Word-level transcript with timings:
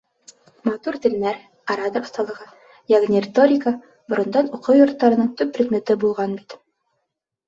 Матур 0.67 0.95
телмәр, 1.01 1.35
оратор 1.73 2.05
оҫталығы, 2.07 2.47
йәғни 2.93 3.21
риторика 3.25 3.73
борондан 4.13 4.49
уҡыу 4.59 4.79
йорттарының 4.79 5.29
төп 5.43 5.53
предметы 5.59 5.97
булған 6.05 6.35
бит. 6.41 6.57